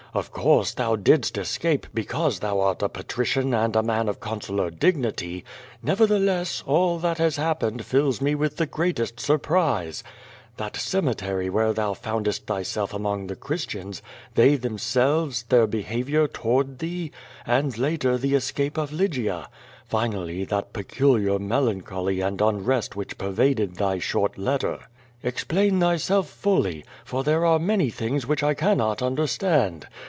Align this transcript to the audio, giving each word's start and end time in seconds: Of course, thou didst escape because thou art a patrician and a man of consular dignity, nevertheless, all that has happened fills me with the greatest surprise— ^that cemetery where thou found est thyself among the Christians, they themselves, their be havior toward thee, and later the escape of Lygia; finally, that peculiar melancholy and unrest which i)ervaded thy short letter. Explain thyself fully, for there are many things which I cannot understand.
Of 0.13 0.33
course, 0.33 0.73
thou 0.73 0.97
didst 0.97 1.37
escape 1.37 1.87
because 1.93 2.39
thou 2.39 2.59
art 2.59 2.81
a 2.81 2.89
patrician 2.89 3.53
and 3.53 3.77
a 3.77 3.81
man 3.81 4.09
of 4.09 4.19
consular 4.19 4.69
dignity, 4.69 5.45
nevertheless, 5.81 6.61
all 6.67 6.99
that 6.99 7.17
has 7.17 7.37
happened 7.37 7.85
fills 7.85 8.19
me 8.19 8.35
with 8.35 8.57
the 8.57 8.65
greatest 8.65 9.21
surprise— 9.21 10.03
^that 10.59 10.75
cemetery 10.75 11.49
where 11.49 11.71
thou 11.71 11.93
found 11.93 12.27
est 12.27 12.45
thyself 12.45 12.93
among 12.93 13.27
the 13.27 13.37
Christians, 13.37 14.01
they 14.35 14.57
themselves, 14.57 15.43
their 15.43 15.65
be 15.65 15.85
havior 15.85 16.27
toward 16.33 16.79
thee, 16.79 17.13
and 17.47 17.77
later 17.77 18.17
the 18.17 18.35
escape 18.35 18.77
of 18.77 18.91
Lygia; 18.91 19.47
finally, 19.85 20.43
that 20.43 20.73
peculiar 20.73 21.39
melancholy 21.39 22.19
and 22.19 22.41
unrest 22.41 22.97
which 22.97 23.17
i)ervaded 23.17 23.75
thy 23.75 23.97
short 23.97 24.37
letter. 24.37 24.79
Explain 25.23 25.79
thyself 25.79 26.27
fully, 26.27 26.83
for 27.05 27.23
there 27.23 27.45
are 27.45 27.59
many 27.59 27.89
things 27.89 28.27
which 28.27 28.43
I 28.43 28.53
cannot 28.55 29.01
understand. 29.01 29.87